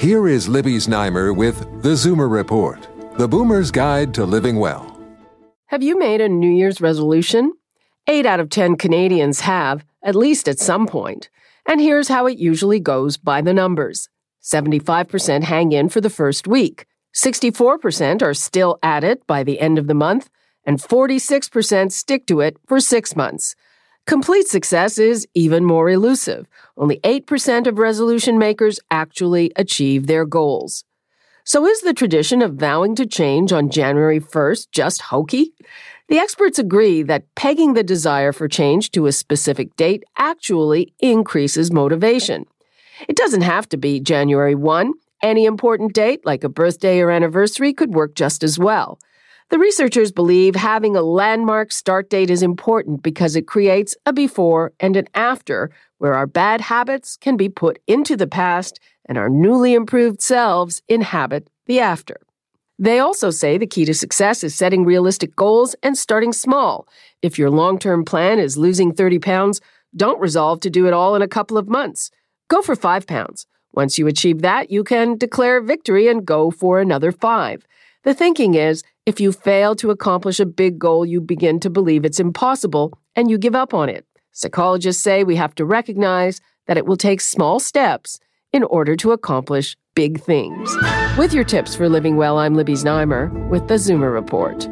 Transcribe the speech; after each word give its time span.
Here 0.00 0.28
is 0.28 0.48
Libby 0.48 0.76
Znaimer 0.76 1.36
with 1.36 1.82
The 1.82 1.90
Zoomer 1.90 2.30
Report, 2.30 2.88
the 3.18 3.28
boomer's 3.28 3.70
guide 3.70 4.14
to 4.14 4.24
living 4.24 4.56
well. 4.56 4.98
Have 5.66 5.82
you 5.82 5.98
made 5.98 6.22
a 6.22 6.28
New 6.30 6.50
Year's 6.50 6.80
resolution? 6.80 7.52
Eight 8.06 8.24
out 8.24 8.40
of 8.40 8.48
10 8.48 8.76
Canadians 8.76 9.40
have, 9.40 9.84
at 10.02 10.14
least 10.14 10.48
at 10.48 10.58
some 10.58 10.86
point. 10.86 11.28
And 11.66 11.82
here's 11.82 12.08
how 12.08 12.26
it 12.26 12.38
usually 12.38 12.80
goes 12.80 13.18
by 13.18 13.42
the 13.42 13.52
numbers 13.52 14.08
75% 14.42 15.42
hang 15.42 15.72
in 15.72 15.90
for 15.90 16.00
the 16.00 16.08
first 16.08 16.48
week, 16.48 16.86
64% 17.14 18.22
are 18.22 18.32
still 18.32 18.78
at 18.82 19.04
it 19.04 19.26
by 19.26 19.42
the 19.42 19.60
end 19.60 19.78
of 19.78 19.86
the 19.86 19.92
month, 19.92 20.30
and 20.64 20.78
46% 20.78 21.92
stick 21.92 22.26
to 22.26 22.40
it 22.40 22.56
for 22.66 22.80
six 22.80 23.14
months. 23.14 23.54
Complete 24.10 24.48
success 24.48 24.98
is 24.98 25.24
even 25.34 25.64
more 25.64 25.88
elusive. 25.88 26.48
Only 26.76 26.98
8% 27.04 27.68
of 27.68 27.78
resolution 27.78 28.38
makers 28.38 28.80
actually 28.90 29.52
achieve 29.54 30.08
their 30.08 30.24
goals. 30.26 30.82
So 31.44 31.64
is 31.64 31.82
the 31.82 31.94
tradition 31.94 32.42
of 32.42 32.54
vowing 32.54 32.96
to 32.96 33.06
change 33.06 33.52
on 33.52 33.70
January 33.70 34.18
1st 34.18 34.72
just 34.72 35.00
hokey? 35.02 35.52
The 36.08 36.18
experts 36.18 36.58
agree 36.58 37.04
that 37.04 37.32
pegging 37.36 37.74
the 37.74 37.84
desire 37.84 38.32
for 38.32 38.48
change 38.48 38.90
to 38.90 39.06
a 39.06 39.12
specific 39.12 39.76
date 39.76 40.02
actually 40.18 40.92
increases 40.98 41.70
motivation. 41.70 42.46
It 43.08 43.14
doesn't 43.14 43.42
have 43.42 43.68
to 43.68 43.76
be 43.76 44.00
January 44.00 44.56
1. 44.56 44.92
Any 45.22 45.44
important 45.44 45.92
date, 45.92 46.26
like 46.26 46.42
a 46.42 46.48
birthday 46.48 46.98
or 46.98 47.12
anniversary, 47.12 47.72
could 47.72 47.94
work 47.94 48.16
just 48.16 48.42
as 48.42 48.58
well. 48.58 48.98
The 49.50 49.58
researchers 49.58 50.12
believe 50.12 50.54
having 50.54 50.94
a 50.94 51.02
landmark 51.02 51.72
start 51.72 52.08
date 52.08 52.30
is 52.30 52.40
important 52.40 53.02
because 53.02 53.34
it 53.34 53.48
creates 53.48 53.96
a 54.06 54.12
before 54.12 54.72
and 54.78 54.94
an 54.94 55.08
after 55.12 55.72
where 55.98 56.14
our 56.14 56.28
bad 56.28 56.60
habits 56.60 57.16
can 57.16 57.36
be 57.36 57.48
put 57.48 57.80
into 57.88 58.16
the 58.16 58.28
past 58.28 58.78
and 59.06 59.18
our 59.18 59.28
newly 59.28 59.74
improved 59.74 60.22
selves 60.22 60.82
inhabit 60.86 61.50
the 61.66 61.80
after. 61.80 62.20
They 62.78 63.00
also 63.00 63.30
say 63.30 63.58
the 63.58 63.66
key 63.66 63.84
to 63.86 63.92
success 63.92 64.44
is 64.44 64.54
setting 64.54 64.84
realistic 64.84 65.34
goals 65.34 65.74
and 65.82 65.98
starting 65.98 66.32
small. 66.32 66.86
If 67.20 67.36
your 67.36 67.50
long 67.50 67.80
term 67.80 68.04
plan 68.04 68.38
is 68.38 68.56
losing 68.56 68.92
30 68.92 69.18
pounds, 69.18 69.60
don't 69.96 70.20
resolve 70.20 70.60
to 70.60 70.70
do 70.70 70.86
it 70.86 70.92
all 70.92 71.16
in 71.16 71.22
a 71.22 71.28
couple 71.28 71.58
of 71.58 71.68
months. 71.68 72.12
Go 72.46 72.62
for 72.62 72.76
five 72.76 73.04
pounds. 73.04 73.46
Once 73.72 73.98
you 73.98 74.06
achieve 74.06 74.42
that, 74.42 74.70
you 74.70 74.84
can 74.84 75.18
declare 75.18 75.60
victory 75.60 76.06
and 76.06 76.24
go 76.24 76.52
for 76.52 76.78
another 76.78 77.10
five. 77.10 77.66
The 78.02 78.14
thinking 78.14 78.54
is 78.54 78.82
if 79.04 79.20
you 79.20 79.30
fail 79.30 79.76
to 79.76 79.90
accomplish 79.90 80.40
a 80.40 80.46
big 80.46 80.78
goal, 80.78 81.04
you 81.04 81.20
begin 81.20 81.60
to 81.60 81.68
believe 81.68 82.04
it's 82.04 82.18
impossible 82.18 82.98
and 83.14 83.30
you 83.30 83.36
give 83.36 83.54
up 83.54 83.74
on 83.74 83.90
it. 83.90 84.06
Psychologists 84.32 85.02
say 85.02 85.22
we 85.22 85.36
have 85.36 85.54
to 85.56 85.66
recognize 85.66 86.40
that 86.66 86.78
it 86.78 86.86
will 86.86 86.96
take 86.96 87.20
small 87.20 87.60
steps 87.60 88.18
in 88.54 88.64
order 88.64 88.96
to 88.96 89.12
accomplish 89.12 89.76
big 89.94 90.18
things. 90.18 90.74
With 91.18 91.34
your 91.34 91.44
tips 91.44 91.74
for 91.74 91.90
living 91.90 92.16
well, 92.16 92.38
I'm 92.38 92.54
Libby 92.54 92.72
Znaimer 92.72 93.48
with 93.50 93.68
the 93.68 93.74
Zoomer 93.74 94.12
Report. 94.12 94.66